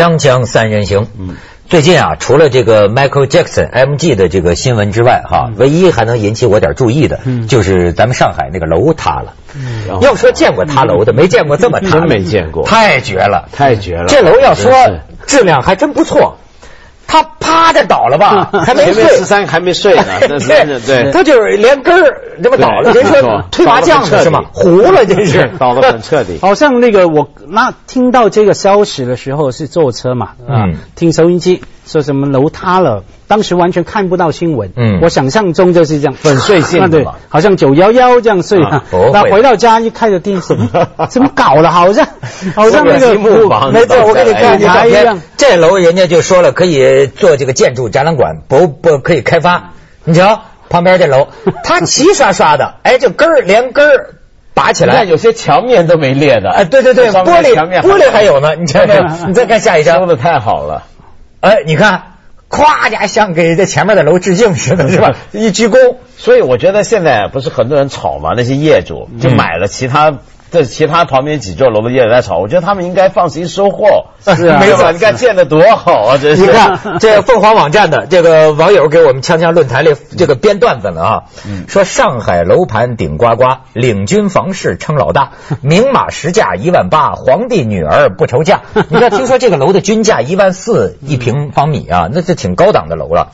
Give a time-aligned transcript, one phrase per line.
[0.00, 1.36] 锵锵三人行，嗯，
[1.68, 4.14] 最近啊，除了这个 Michael Jackson M.G.
[4.14, 9.34] 的这个新闻之外，哈，唯一还能引起我点注意的，就是咱们上海那个楼塌了。
[10.00, 14.06] 要说见过塌楼的，没见过这么塌，真没见过，太绝了，太绝了。
[14.08, 14.72] 这楼要说
[15.26, 16.38] 质量还真不错。
[17.10, 24.44] 他啪的倒了吧， 还没睡，十三还没睡呢， 对对，他就是连根儿这么倒了，人说推麻将的是吗？
[24.52, 26.38] 糊了，这是 倒的很彻底。
[26.40, 31.62] 好像那个我那听到这个消息的时候是坐车嘛，啊，听收音机。
[31.90, 33.02] 说什么楼塌了？
[33.26, 34.70] 当时完全看不到新闻。
[34.76, 38.60] 嗯，我想象中就是这样粉碎性 对，好像九幺幺这样睡。
[39.12, 40.56] 那回到家一开着电视，
[41.10, 41.70] 怎么搞的？
[41.70, 42.06] 好像
[42.54, 45.20] 好像那个木房，没错，我给你看照片。
[45.36, 49.70] 这楼人家就说了，可以做这个建筑展览馆，不不可以开发。
[50.04, 51.26] 你瞧旁边这楼，
[51.64, 54.14] 它齐刷刷的，哎，这根儿连根儿
[54.54, 56.50] 拔起来，有些墙面都没裂的。
[56.50, 58.54] 哎，对对对，玻璃玻璃还有呢。
[58.54, 60.84] 你瞧瞧，你再看下一张，说的太好了。
[61.40, 62.14] 哎，你看，
[62.48, 65.14] 咵家像给这前面的楼致敬似的，是吧？
[65.32, 70.18] 一鞠躬，所以我觉得现在不是很多人吵嘛，那些业主就买了其他。
[70.50, 74.06] 这其他旁边几座楼的业主在吵，我觉得他们应该放心收货。
[74.36, 76.18] 是啊，没错，你看建的多好啊！
[76.20, 81.22] 这是你看 这凤凰网站的这个网友给我们锵锵论坛里这个编段子了啊，
[81.68, 88.60] 说上海楼盘顶呱呱，领军房市称老大， 明码实价一万八，皇帝女儿不愁嫁。
[88.88, 93.32] 你看，听说这个楼的均价一万四一平方米啊，那是挺高档的楼了。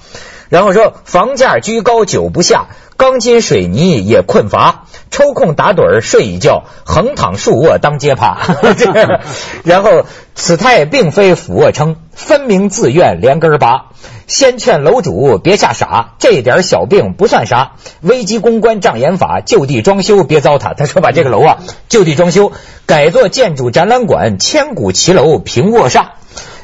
[0.48, 2.66] 然后说房价居高久不下，
[2.96, 4.84] 钢筋水泥也困乏。
[5.08, 8.38] 抽空打盹睡一觉，横躺竖卧当街趴。
[9.64, 13.86] 然后此态并非俯卧撑，分明自愿连根拔。
[14.26, 17.72] 先劝楼主别吓傻，这点小病不算啥。
[18.00, 20.74] 危机公关障眼法，就地装修别糟蹋。
[20.76, 21.58] 他说把这个楼啊
[21.88, 22.52] 就地装修，
[22.86, 26.06] 改做建筑展览馆，千古奇楼平卧煞。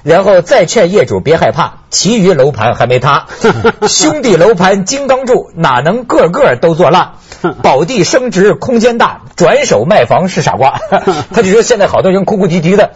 [0.03, 3.27] 然后再劝业主别害怕，其余楼盘还没塌。
[3.89, 7.13] 兄弟楼盘金刚柱，哪能个个都做烂？
[7.63, 10.81] 宝地升值空间大，转手卖房是傻瓜。
[11.33, 12.93] 他就说现在好多人哭哭啼啼的，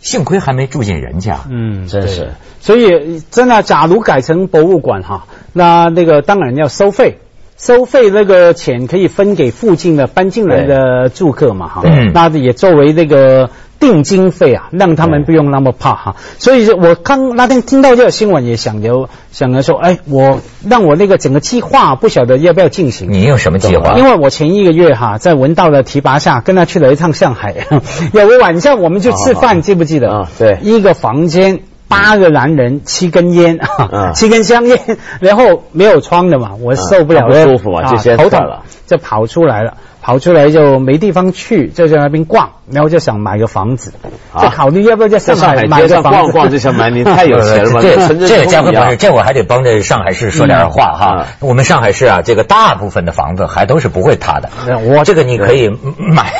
[0.00, 1.40] 幸亏还没住进人家。
[1.48, 2.32] 嗯，真是。
[2.60, 7.18] 所以真的，假如改成博物馆哈，那那个当然要收费，
[7.60, 11.82] 收费那个钱可以分给附近的搬进来的住客嘛哈。
[11.84, 12.12] 嗯。
[12.14, 13.50] 那也作为那个。
[13.80, 16.16] 定金费啊，让他们不用那么怕哈。
[16.38, 23.10] 所以我刚那天听到这个新闻，也想着想着说，哎，我让我那个整个计划不晓得要不要进行。
[23.10, 23.94] 你有什么计划？
[23.96, 27.54] 因为我前一个月哈，在文道的提拔下，跟他去了一趟上海。
[28.12, 30.10] 有个晚上我们去吃饭，记不记得？
[30.10, 30.58] 啊，对。
[30.60, 33.58] 一个房间八个男人，七根烟，
[34.14, 34.78] 七根香烟，
[35.20, 39.74] 然后没有窗的嘛，我受不了，不舒服啊，头疼了，就跑出来了。
[40.02, 43.92] 跑出来就没地方去，就在那边逛，然后就想买个房子，
[44.40, 46.18] 就考虑要不要在上海买个房子。
[46.20, 47.82] 逛逛就想买，你太有钱了。
[47.82, 51.26] 这这个家辉博士，这我还得帮着上海市说点话哈。
[51.40, 54.48] 我们上海市啊，这个大部分的房子还都是不会塌的。
[54.84, 55.68] 我这个你可以
[55.98, 56.32] 买。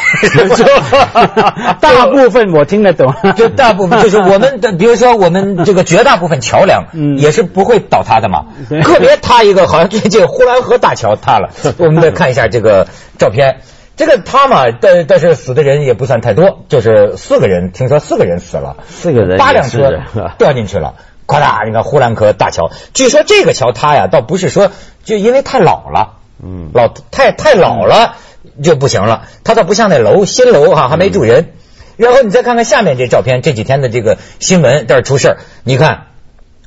[1.81, 6.87] 大部分我听得懂， 就大部分就是我们的，比如说我们这个绝大部分桥梁
[7.19, 8.47] 也是不会倒塌的嘛。
[8.83, 12.87] 特别塌一个，好像最近呼兰河大桥塌了，我们再看一下这个。
[13.21, 13.60] 照片，
[14.01, 19.93] 这个他嘛，但但是死的人也不算太多，就是四个人，听说四个人死了，四个人，八辆车
[20.39, 20.95] 掉进去了，
[21.27, 24.73] 咵啦，你看呼兰河大桥，据说这个桥塌呀，倒不是说
[25.05, 28.17] 就因为太老了，嗯，老太太老了
[28.63, 31.51] 就不行了，它倒不像那楼新楼哈还没住人，
[31.99, 36.07] 然后你再看看下面这照片，这几天的这个新闻这儿出事你看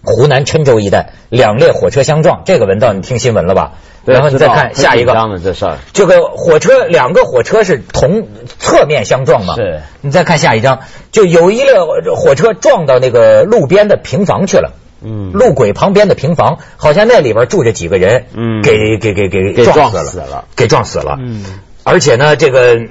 [0.04, 3.72] 湖南郴州一带两列火车相撞，这个文道你听新闻了吧？
[4.06, 8.28] 然后你再看下一个，这事儿，这个火车两个火车是同
[8.60, 9.56] 侧面相撞嘛？
[9.56, 9.82] 是。
[10.02, 10.80] 你再看下一张，
[11.12, 14.74] 就有一辆火车撞到那个路边的平房去了。
[15.02, 15.32] 嗯。
[15.32, 18.26] 路轨旁边的平房，好像那里边住着几个人。
[18.34, 18.62] 嗯。
[18.62, 21.18] 给给给给撞死了，给撞死了。
[21.20, 21.46] 嗯。
[21.84, 22.82] 而且呢，这个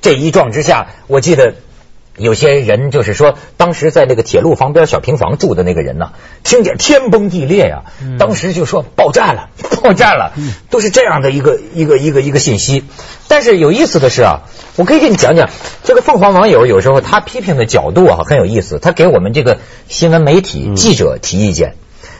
[0.00, 1.54] 这一撞之下，我记得。
[2.16, 6.12] 有些人就是说，当时在那个铁路旁边小平房住的那个人呢，
[6.44, 7.84] 听见天崩地裂呀，
[8.18, 9.48] 当时就说爆炸了，
[9.82, 10.34] 爆炸了，
[10.68, 12.84] 都是这样的一个一个一个一个信息。
[13.28, 14.42] 但是有意思的是啊，
[14.76, 15.48] 我可以给你讲讲
[15.84, 19.58] 这个凤凰网友有时候他批评的角度啊很有意思，他给我们这个
[19.88, 21.76] 新闻媒体记者提意见。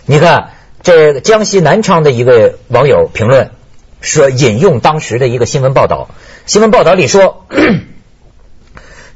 [0.07, 0.53] 你看，
[0.83, 3.51] 这江西南昌的一个网友评论
[4.01, 6.09] 说，引用当时的一个新闻报道，
[6.47, 7.45] 新闻报道里说。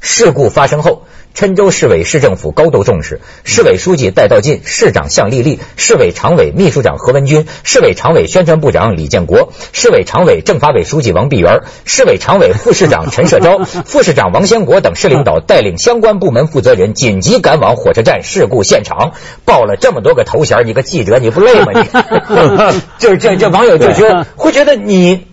[0.07, 1.03] 事故发生后，
[1.35, 19.13] 郴州市委市政府高度重视，市委书记戴道进、市长向丽丽、市委常委秘书长何文军、市委常委宣传部长李建国、市委常委政法委书记王碧元、市委常委副市长陈社昭、副市长王先国等市领导带领相关部门负责人紧急赶往火车站事故现场，
[19.45, 21.73] 报了这么多个头衔，你个记者你不累吗？
[21.75, 25.27] 你 就是这这网友就觉得会觉得你。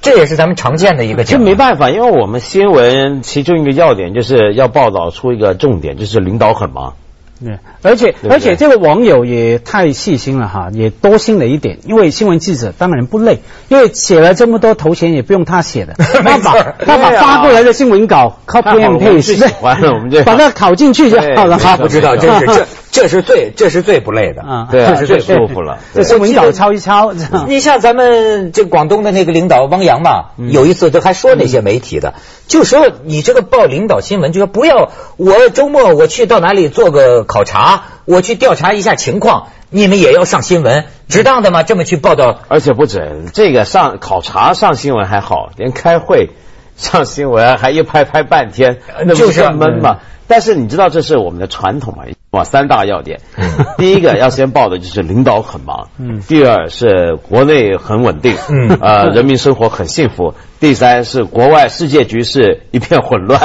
[0.00, 6.94] 这也是咱们常见的一个，这没办法，因为我们新闻其中一个要点就是要报道出一个重点，就是领导很忙。
[7.44, 11.78] 对，而且而且这个网友也太细心了哈，也多心了一点。
[11.84, 13.38] 因为新闻记者当然不累，
[13.68, 16.54] 因为写了这么多头衔也不用他写的， 他把
[16.84, 21.58] 他把发过来的新闻稿 copy and paste，我们就把它拷进去就好了。
[21.58, 25.78] 他不 知道，这是这这是最这是最不累的啊，这是最舒服了。
[25.94, 27.12] 这新闻稿抄一抄。
[27.46, 32.14] 你像咱们这广东的那个领导汪洋嘛，有一次他还说那些媒体的，
[32.48, 37.27] 就说你这个报领导新闻，就说不要我周末我去到哪里做个。
[37.28, 41.62] 考察，我去调查一下情况，你们也要上新闻，值当的吗？
[41.62, 46.30] 这么去报道，而且不止这个上考察上新闻还好，连开会
[46.78, 49.98] 上新闻还一拍拍半天，那不是闷嘛？
[50.28, 52.04] 但是你知道这是我们的传统嘛？
[52.30, 53.20] 哇，三大要点，
[53.78, 63.40] 第一个要先报的就是领导很忙，嗯，第二是国内很稳定，嗯，呃，人民生活很幸福，第三是国外世界局势一片混乱，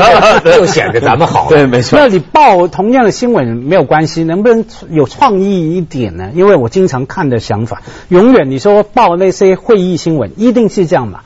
[0.42, 1.98] 就显得咱们好， 对，没错。
[1.98, 6.30] 那你报同样的新闻没有关系，能不能有创意一点呢？
[6.34, 11.20] 因为我经常看的想法，永远你说报那些会议新闻，一定是这样嘛。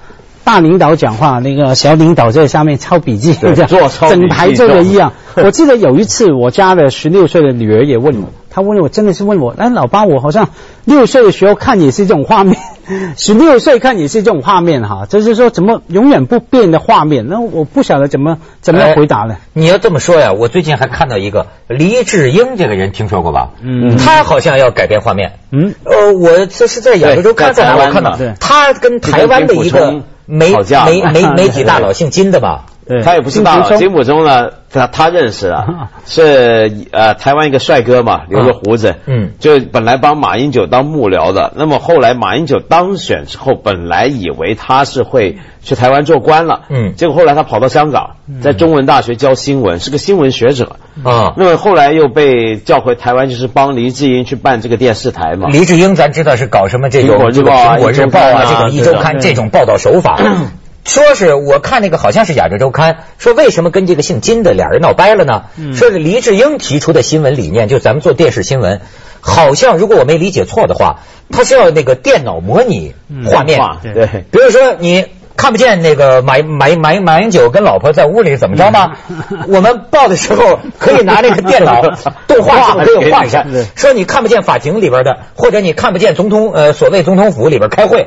[0.47, 5.13] 大领导讲话，那个小领导在下面抄笔记，这样整排做的一样。
[5.35, 10.51] 我记得有一次，我家的十六岁的女儿也问我，她问我真的是问我，哎，老爸，我好像
[10.85, 12.59] 六岁的时候看也是这种画面，
[13.19, 17.27] 十六岁看也是这种画面哈，就是说怎么永远不变的画面？
[17.29, 19.39] 那我不晓得怎么怎么回答呢？
[19.53, 23.51] 你要这么说呀，我最近还看到一个黎智英这个人，听说过吧？
[23.63, 25.41] 嗯，他好像要改变画面。
[25.51, 30.05] 嗯，呃，我这是在亚洲周刊在哪我看到，他跟台湾的一个。
[30.27, 32.67] 媒媒媒媒体大 佬姓金的吧？
[33.03, 50.77] 他也不是大佬，金普中呢，他他认识啊，是呃台湾一个帅哥嘛，留着胡子，嗯，就本来帮马英九当幕僚的，那么后来马英九当选之后，本来以为他是会去台湾做官了，嗯，结果后来他跑到香港，在中文大学教新闻，是个新闻学者。
[51.03, 55.49] 啊，那么后来又被叫回台湾，就是帮黎智英去办这个电视台嘛。
[55.51, 60.21] 黎智英咱知道是搞什么这种《苹果日报》啊、《这种《一周刊》这种报道手法。
[60.87, 65.43] 说是我看那个好像是《亚洲周刊》说为什么跟这个姓金的俩人闹掰了呢？
[65.75, 68.81] 说是黎智英提出的新闻理念，就咱们做电视新闻，
[69.21, 71.01] 好像如果我没理解错的话，
[71.31, 72.95] 他是要那个电脑模拟
[73.27, 73.59] 画面，
[73.95, 75.07] 对，比如说你
[75.37, 78.93] 看不见那个马马马马英九跟老婆在屋里怎么着吗？
[79.49, 81.83] 我们报的时候可以拿那个电脑
[82.29, 83.45] 动画可以画一下，
[83.75, 88.07] 说你看不见法庭里边的，或者你看不见总统呃所谓总统府里边开会。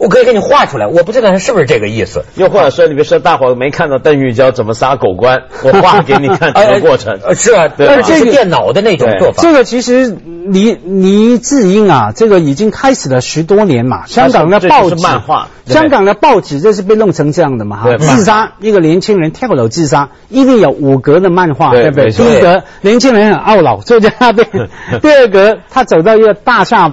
[0.00, 2.24] 我可以给你画出来，我不知道他是不是这个意思。
[2.34, 7.18] 又或者说，你比如说，大伙没看到邓玉娇怎么杀狗官，我画给你看 整个过程。
[7.34, 9.42] 是啊，但是这是电脑的那种做法。
[9.42, 10.16] 这个其实
[10.46, 14.06] 黎黎智英啊，这个已经开始了十多年嘛。
[14.06, 17.76] 香港的报纸，漫画香港的报纸就是被弄成这样的嘛。
[17.76, 22.10] 哈，自杀一个年轻人跳楼自杀，一定有五格的漫画，对不对？
[22.10, 24.46] 第一格，年轻人很懊恼坐在那边；
[25.02, 26.90] 第二格，他走到一个大厦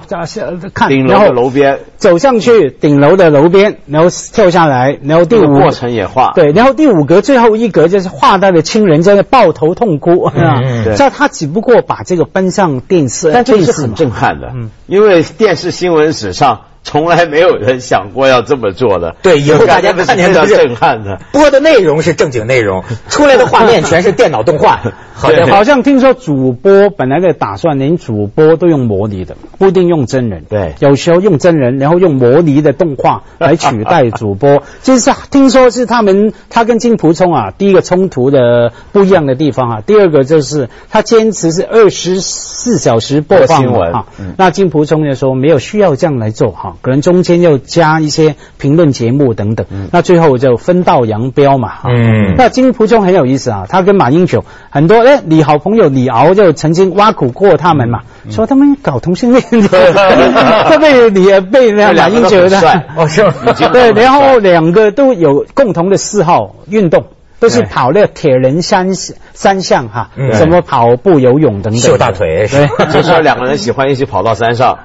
[0.74, 2.97] 看，然后楼边走上去顶。
[3.00, 6.32] 楼的楼边，然后跳下来，然后第五过程也画。
[6.34, 10.24] 对，然后第五格最后一格就是画他的亲人在那抱头痛哭。
[10.28, 10.60] 啊，
[10.96, 16.60] 这他只不过把这个搬上电视，但这是很震撼的，嗯，因为电视新闻史上。
[16.88, 19.14] 从来没有人想过要这么做的。
[19.22, 24.80] 对，以后大家看见的震撼的播的内容是正经内容， 出来的画面全是电脑动画。
[25.18, 30.44] 好的，好像听说主播本来的打算连主播都用模拟的，不一定用真人。
[30.48, 34.62] 对，有时候用真人，然后用模拟的动画来取代主播。
[34.82, 44.06] 就是听说是他们他跟金普聪啊，第一个冲突的不一样的地方啊，第二个就是他坚持是二十四小时播放新闻啊。
[44.36, 46.76] 那金普聪就说没有需要这样来做哈。
[46.80, 51.78] 可能中间又加一些评论节目等等，那最后就分道扬镳嘛。
[51.84, 62.58] 嗯，那金普中很有意思啊，他跟马英九很多哎，你好朋友李敖就曾经挖苦过他们嘛，说他们搞同性恋， 他被李被那马英九的
[62.96, 63.22] 哦是，
[63.72, 67.04] 对，然后两个都有共同的嗜好，运动
[67.40, 72.48] 都是跑那铁人三三项哈，什么跑步、游泳等等，秀大腿，
[72.92, 74.78] 就说两个人喜欢一起跑到山上。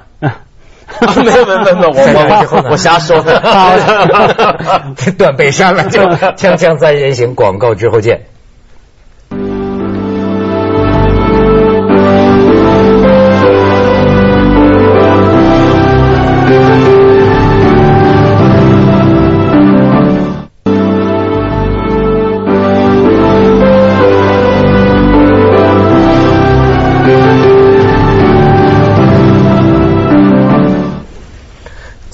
[1.24, 3.40] 没有没有没有，我我我瞎说的，
[5.18, 8.20] 断背山了就锵锵三人行广告之后见。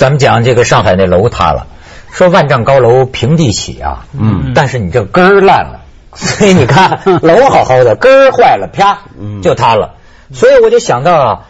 [0.01, 1.67] 咱们讲这个上海那楼塌了，
[2.11, 5.83] 说万丈高楼平地起啊，嗯，但是你这根儿烂了，
[6.17, 9.03] 所以你看楼好好的，根儿坏了，啪，
[9.43, 9.97] 就塌了。
[10.33, 11.47] 所以我就想到啊，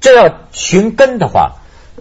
[0.00, 1.54] 这要寻根的话，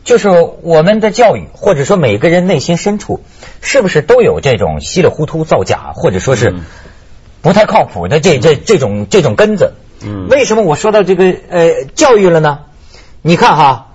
[0.04, 0.30] 就是
[0.62, 3.24] 我们的教育，或者说每个人内心深处，
[3.60, 6.54] 是不是都有这种稀里糊涂造假，或者说是
[7.42, 9.74] 不太靠谱的这这这种这种根子？
[10.04, 12.60] 嗯，为什么我说到这个呃教育了呢？
[13.24, 13.88] 你看哈，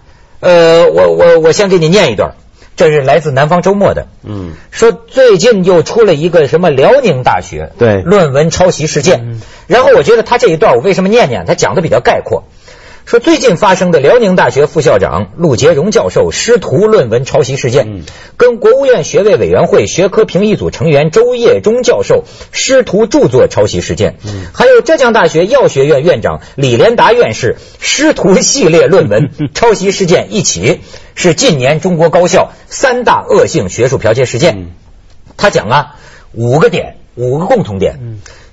[0.44, 2.34] 呃，我我我先给你念一段，
[2.76, 9.40] 这是来自南方周末的，嗯，说最近又出了一个什么辽宁大学对论文抄袭事件。
[9.66, 11.46] 然后我觉得他这一段我为什么念念？
[11.46, 12.44] 他讲的比较概括，
[13.04, 18.02] 说最近发生的辽宁大学副校长陆杰荣教授师徒论文抄袭事件，
[18.38, 24.16] 跟国务院学位委员会学科评议组成员周业忠教授师徒著作抄袭事件，
[24.54, 30.80] 还有浙江大学药学院院长李连达院士师徒系列论文抄袭事件一起，
[31.14, 34.72] 是近年中国高校三大恶性学术剽窃事件。
[35.36, 35.96] 他讲啊，
[36.32, 37.98] 五个点，五个共同点，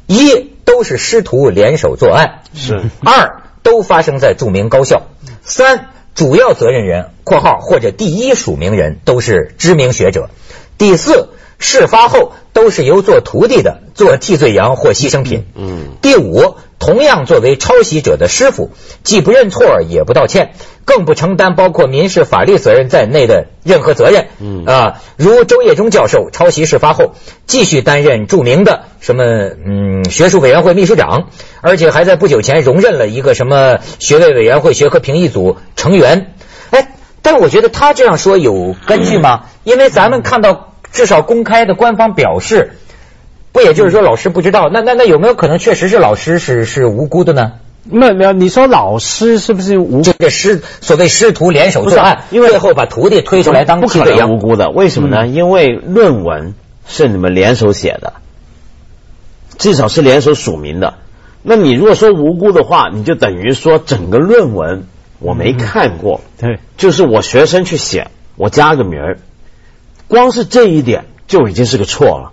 [0.08, 0.52] 一。
[0.64, 2.82] 都是师徒联手作案，是。
[3.04, 5.04] 二都发生在著名高校，
[5.44, 10.30] 三主要责任人（括号或者第一署名人）都是知名学者，
[10.78, 16.56] 第四事发后都是由做徒弟的做替罪羊或牺牲品，嗯，第五。
[16.82, 18.72] 同样作为抄袭者的师傅，
[19.04, 24.30] 既不认错也不道歉，更不承担包括民事法律责任在内的任何责任。
[24.40, 27.14] 嗯啊，如周业忠教授抄袭事发后，
[27.46, 29.24] 继续担任著名的什么
[29.64, 31.28] 嗯学术委员会秘书长，
[31.62, 36.34] 而且还在不久前荣任了一个什么学位委员会学科评议组成员。
[36.72, 39.44] 哎，但我觉得他这样说有根据吗？
[39.64, 42.72] 因为咱们看到至少公开的官方表示。
[43.52, 47.54] 不，也就是说老师不知道，那那那有没有可能确实是老师是是无辜的呢？
[47.84, 50.04] 没有没有，你说老师是不是无？
[50.04, 55.26] 这个师所谓师徒联手作案，因为最后把徒弟推出来当不可能无辜的，为什么呢？
[55.26, 56.54] 因为论文
[56.88, 58.14] 是你们联手写的，
[59.58, 60.94] 至少是联手署名的。
[61.42, 64.84] 那你如果说无辜的话，你就等于说整个论文
[65.20, 69.18] 我没看过，对，就是我学生去写，我加个名儿，
[70.08, 72.32] 光是这一点就已经是个错了。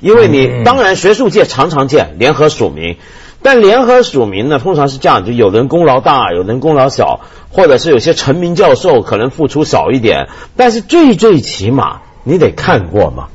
[0.00, 2.96] 因为你当然学术界常常见联合署名，
[3.42, 13.28] 但联合署名呢，通常是这样，就有人功劳大，有人功劳小，或者是有些成名教授可能付出少一点，但是最最起码你得看过嘛。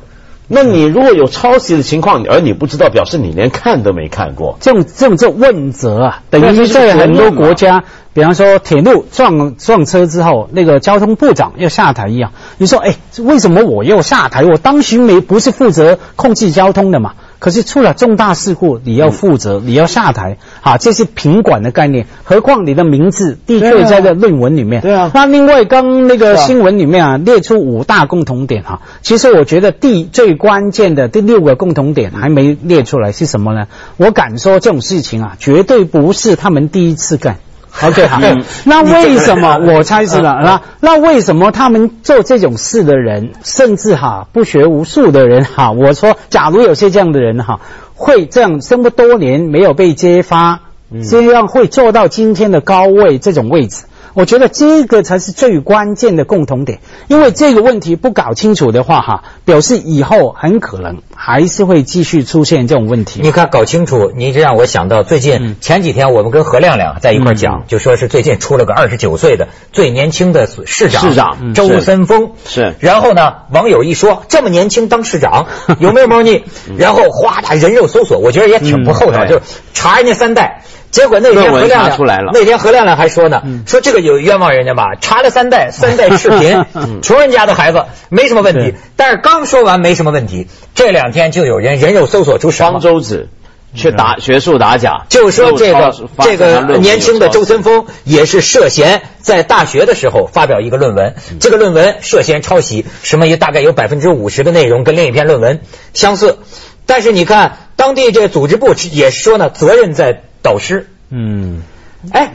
[0.48, 4.58] 那你如果有抄袭的情况，而你不知道，表示你连看都没看过。
[4.60, 7.84] 这种这种这问责啊，等于在很多国家，
[8.14, 12.32] 比方说铁路撞撞车之后，那个交通部长要下台一样。
[12.58, 14.44] 你说，哎，为什么我要下台？
[14.44, 17.14] 我当巡没不是负责控制交通的嘛？
[17.46, 22.08] 可是出了重大事故，你要负责，你要下台，啊，这是品管的概念。
[22.24, 24.82] 何况你的名字的确在这论文里面。
[24.82, 25.12] 对啊。
[25.14, 28.82] 那另外，刚那个新闻里面啊，列出五大共同点哈。
[29.04, 33.68] 其实我觉得第最关键的第六个共同点还没列出来是什么呢？
[33.98, 37.38] 我敢说这种事情啊，绝对不是他们第一次干。
[37.84, 38.20] OK，好。
[38.66, 40.40] 那为什么我猜是了？
[40.44, 47.60] 那那为什么他们做这种事的人，甚至哈不学无术的人哈，我说，假如有些这样的人哈，
[47.96, 50.62] 会这样这么多年没有被揭发，
[51.10, 53.84] 这样会做到今天的高位这种位置？
[54.14, 56.80] 我觉得这个才是最关键的共同点，
[57.10, 63.22] 因为这个问题不搞清楚的话，哈，表示以后很可能还是会继续出现这种问题。
[63.24, 72.76] 你看，搞清楚，你这让我想到最近前几天我们跟何亮亮在一块讲，就说是最近出了个二十九岁的最年轻的市长，市长周森峰是。
[72.80, 75.48] 然后呢，网友一说这么年轻当市长
[75.80, 76.44] 有没有猫腻？
[76.78, 79.42] 然后哗的人肉搜索，我觉得也挺不厚道，就
[79.74, 80.62] 查人家三代。
[80.92, 81.98] 结果那天何亮亮
[82.32, 84.96] 那天何亮亮还说呢，说这个有冤枉人家吧？
[85.02, 86.64] 查了三代，三代视频，
[87.04, 88.74] 穷人家的孩子没什么问题。
[88.96, 92.72] 但是刚说完没什么问题，这两天就有人人肉搜索出什么？
[92.74, 93.30] 方舟子
[93.74, 105.62] 去打学术打假，就是说这个这个年轻的周森峰也是涉嫌在大学的时候发表一个论文，这个论文涉嫌抄袭，什么也大概有百分之五十的内容跟另一篇论文
[105.94, 106.38] 相似。
[106.86, 110.22] 但是你看当地这组织部也说呢，责任在。
[110.46, 111.64] 导师，嗯，
[112.12, 112.32] 哎，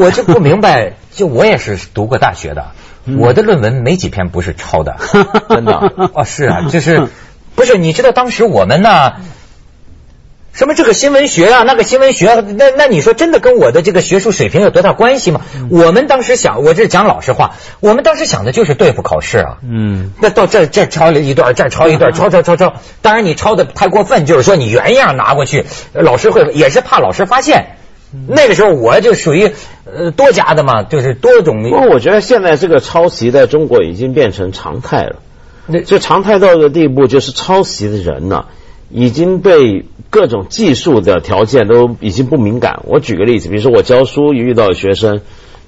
[0.00, 2.72] 我就不明白， 就我也是读过大学的，
[3.20, 4.96] 我的论文没几篇不是抄的，
[5.48, 5.72] 真的。
[6.12, 7.06] 哦，是啊，就是
[7.54, 7.78] 不是？
[7.78, 9.12] 你知道当时我们呢，
[10.52, 15.40] 什么这个新闻学啊，那个新闻学，那那你说真的跟我的这个学术水平有多大关系吗？
[15.70, 27.76] 我们当时想，我这讲老实话，我们当时想的就是对付考试啊，嗯，那到这这抄了一段，这抄一段，抄抄抄抄，当然你抄的太过分，就是说你原样拿过去，老师会也是怕老师发现。
[28.28, 29.52] 那个时候我就属于
[29.86, 31.62] 呃多家的嘛，就是多种。
[31.62, 35.16] 不过我觉得现在这个抄袭在中国已经变成常态了。
[35.66, 38.46] 那就常态到一个地步，就是抄袭的人呢，
[38.90, 42.80] 已经被各种技术的条件都已经不敏感。
[42.86, 45.20] 我举个例子，比如说我教书遇到学生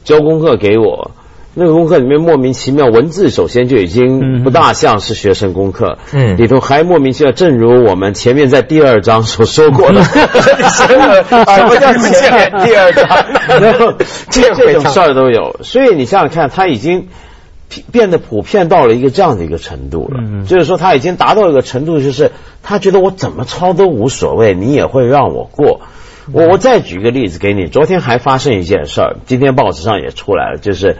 [0.04, 1.12] 交功课给我。
[1.56, 13.24] 那个功课里面莫名其妙，文字首先就已经不大像是学生功课，嗯，里头还莫名其妙，正如我们前面在第二章所说过的， 什么叫前面第二章？
[14.30, 17.06] 这这种事儿都有，所以你想想看，他已经
[17.90, 25.80] 变得普遍到了一个这样的一个程度了，就是说他已经达到一个程度，就是他觉得我怎么抄都无所谓，你也会让我过。
[26.32, 30.96] 我我再举个例子给你，昨天还发生一件事儿，今天报纸上也出来了，就是。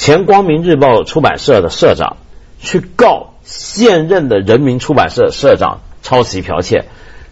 [0.00, 2.18] 前光明日报出版社的社长
[2.60, 6.84] 去告现任的人民出版社社长抄袭剽窃，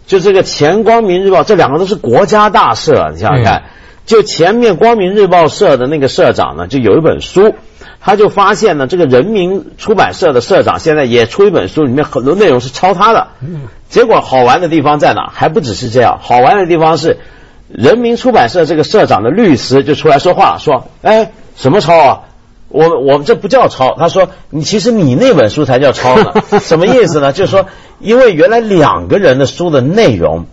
[0.05, 3.63] 就这个前光明日报这两个都是国家大社，你想想看，
[4.05, 7.55] 就前面光明日报社的那个社长呢，就有一本书，
[8.07, 13.27] 他就发现呢，这个人民出版社的社长现在也出一本书，里面很多内容是抄他的。
[13.89, 15.29] 结果好玩的地方在哪？
[15.33, 17.17] 还不只是这样，好玩的地方是
[17.67, 22.21] 人民出版社这个社长的律师就出来说话，说：“哎，什么抄啊？”
[22.69, 27.33] 我我们这不叫抄，他说你其实你那本书才叫抄呢，什么意思呢？
[27.33, 27.65] 就是说，
[27.99, 30.45] 因为原来两个人的书的内容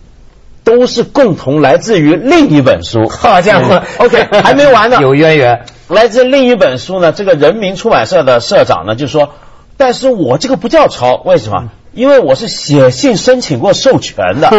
[0.65, 3.07] 都是共同来自于另一本书。
[3.07, 5.65] 好家伙，OK， 还没完呢，有渊源。
[5.87, 9.29] 来自另一本书呢，这个人民出版社的社长呢就说，
[9.77, 11.69] 但是我这个不叫抄，为什么？
[11.93, 14.49] 因为我是写信申请过授权的，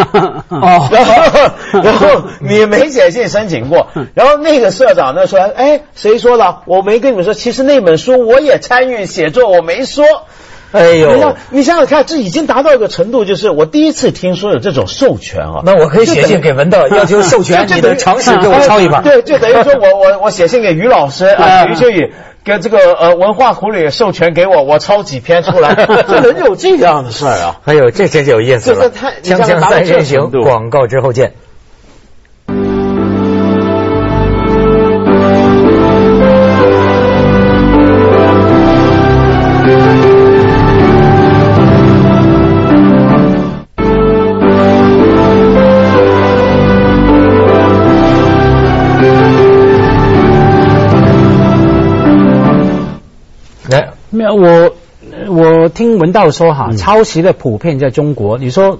[0.49, 1.51] 哦， 然后
[1.83, 6.61] 然后你没写信申请过，然后那个社长呢说，哎，谁说的？
[6.65, 10.05] 我没跟你们说，其实那本书我也参与写作，我没说。
[10.71, 15.61] 哎呦，你想想看，这已经达到一个程度，就是我第一次听说有这种授权啊。
[15.65, 19.01] 那我可以写信给文道， 要求授权 你的常识 给我抄一本。
[19.03, 22.11] 对，就等于说我我我写信给于老师啊，于秋雨。
[22.43, 27.59] 跟这个呃文化苦旅授权给我，我抄几篇出来，这能有这样的事儿啊？
[27.65, 28.89] 哎呦，这真有意思了！
[28.89, 31.33] 锵锵三人行，广告之后见。
[54.33, 54.75] 我，
[55.29, 58.37] 我听文道说哈，抄袭的普遍在中国。
[58.37, 58.79] 你说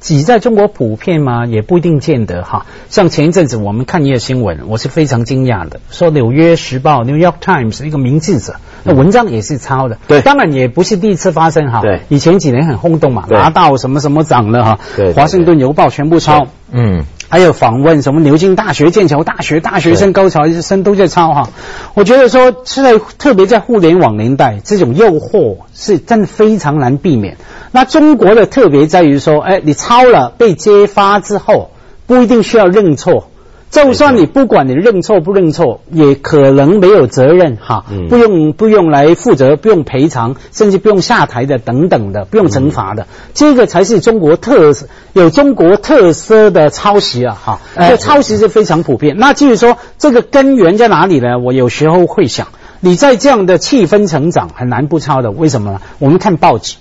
[0.00, 1.46] 只在中国普遍吗？
[1.46, 2.66] 也不一定见得哈。
[2.88, 9.98] 像前一阵子我们看一个新闻，我是非常惊讶的，说《纽约时报》（New York Times） 一个名记者，那文章也是抄的。
[10.06, 11.80] 对，当然也不是第一次发生哈。
[11.80, 14.78] 对，以前几年很轰动嘛，拿到什么什么奖了哈。
[14.96, 16.46] 对，《华盛顿邮报》全部抄。
[16.70, 17.04] 嗯。
[17.28, 21.50] 还有访问什么牛津大学、剑桥大学大学生、高材生都在抄哈，
[21.94, 27.36] 我觉得说是在特别在互联网年代，这种诱惑是真的非常难避免。
[27.72, 31.70] 那中国的特别在于说，哎，你抄了被揭发之后，
[32.06, 33.28] 不一定需要认错。
[33.68, 44.72] 就算你不管你认错不认错，也可能没有责任哈，不用不用来负责，不用赔偿，甚至不用下台的等等的，不用惩罚的，这个才是中国特
[45.12, 49.16] 有中国特色的抄袭啊哈，这抄袭是非常普遍。
[49.18, 51.38] 那至于说这个根源在哪里呢？
[51.38, 52.48] 我有时候会想，
[52.80, 55.80] 你在这样的气氛成长很难不抄的，为什么呢？
[55.98, 56.76] 我们看报纸，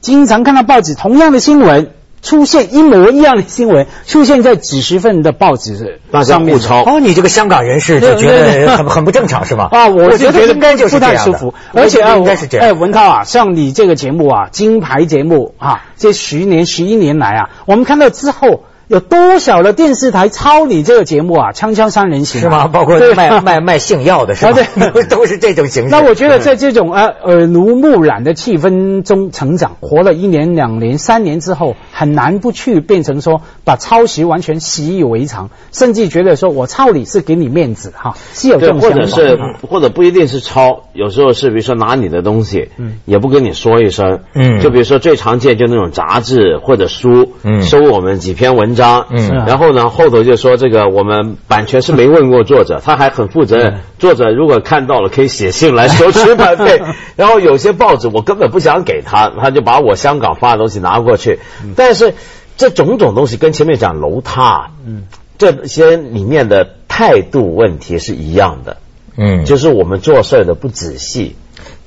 [0.00, 1.90] 经常看到报纸同样的新闻。
[2.22, 6.58] 出现一模一样的新闻，出现在几十份的报纸上面。
[6.58, 9.68] 抄哦，你这个香港人士就觉得很很不正常是吧？
[9.70, 11.54] 啊，我觉得应该就是不太舒服。
[11.72, 12.66] 而且啊，应该是这样。
[12.66, 18.64] 哎，文涛啊，像你这个节目啊，金牌节目啊，这十年十一年来啊，我们看到之后。
[18.88, 21.52] 有多少的电视台抄你这个节目啊？
[21.52, 22.68] 锵锵三人行是吗？
[22.68, 24.54] 包括卖卖卖性药的是吧？
[24.54, 25.88] 对， 都是这种形式。
[25.90, 38.96] 那我觉得在这种呃耳濡目染的气氛中成长，活了一年、两年、三年之后，很难不去变成说把抄袭完全习以为常，甚至觉得说我抄你是给你面子哈，是有这种想法。
[38.96, 48.68] 或者是或者不一定是抄，有时候是比如说拿你的东西，嗯，也不跟你说一声，嗯，就比如说最常见就那种杂志或者书，嗯，收我们几篇文。
[48.78, 53.80] 章，嗯，然后呢，后头就说这个我们版权是没问过作者，他还很负责任。
[53.98, 56.80] 作者如果看到了，可以写信来收取版费。
[57.16, 61.40] 然后有些报纸我根本不想给他，他就把我香港发的东西拿过去。
[61.74, 62.14] 但是
[62.56, 65.04] 这种种东西跟前面讲楼塌，嗯，
[65.38, 68.76] 这些里面的态度问题是一样的，
[69.16, 71.36] 嗯，就是我们做事的不仔细。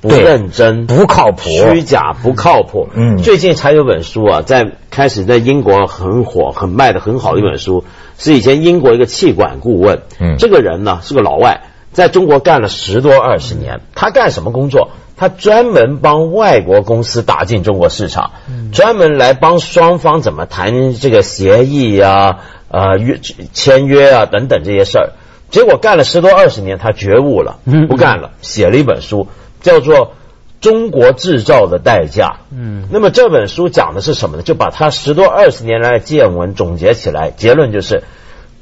[0.00, 2.88] 不认真、不靠谱、虚假、不靠谱。
[2.92, 7.84] 嗯，最近才有本书啊，在开始在英国很火、很卖的很好的一本书，
[8.18, 10.02] 是以前英国一个气管顾问。
[10.18, 11.60] 嗯，这个人呢是个老外，
[11.92, 13.80] 在中国干了十多二十年。
[13.94, 14.90] 他干什么工作？
[15.16, 18.32] 他专门帮外国公司打进中国市场，
[18.72, 23.20] 专门来帮双方怎么谈这个协议呀、呃约
[23.52, 25.12] 签约啊等等这些事儿。
[25.50, 29.28] 结果干了十多二十年，他觉悟了，不干了，写了一本书。
[29.60, 30.06] 叫做
[30.60, 32.26] 《中国制造的代价》。
[32.50, 34.42] 嗯，那么这本书讲的是什么呢？
[34.42, 38.02] 就把他十多二十年来的见闻总结起来，结论就是：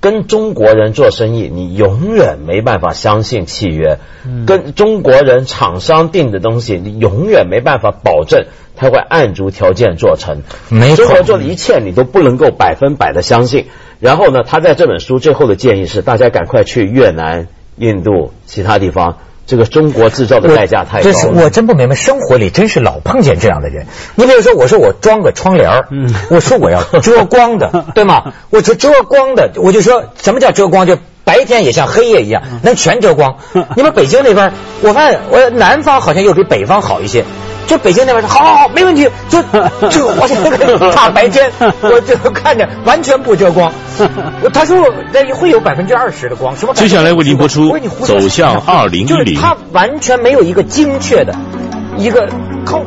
[0.01, 3.99] 跟中国人做生意，你永远没办法相信契约；
[4.47, 10.43] 跟中国人厂商定的东西，你永远没办法保证他会按足条件做成。
[10.71, 13.67] 没错，中国做的一切你都不能够百分百的相信。
[14.01, 19.19] 然后呢，他在这本书最后的建议是：大家赶快去越南、印度其他地方。
[19.51, 21.97] 这个中国制造的代价太高，这是我真不明白。
[21.97, 23.89] 生活里真是老碰见这样的人。
[24.15, 28.33] 你比如说，我说我装个窗帘嗯，我说我要遮光的， 对吗？
[28.51, 30.87] 我说遮光的，我就说什么叫遮光？
[30.87, 33.37] 就白天也像黑夜一样，能全遮光。
[33.77, 34.53] 你们北京那边，
[34.83, 37.25] 我发现我南方好像又比北方好一些。
[37.67, 39.09] 就北京那边说，好好好，没问题。
[39.29, 39.41] 就
[39.91, 40.35] 就我这
[40.67, 41.53] 个大白天，
[41.83, 43.73] 我就看着完全不遮光。
[44.53, 46.75] 他说那会有百分之二十的光，什么？
[46.75, 49.39] 接下来为您播出《走向二零一零》。
[49.41, 51.33] 他完全没有一个精确的
[51.97, 52.29] 一个
[52.65, 52.83] 靠。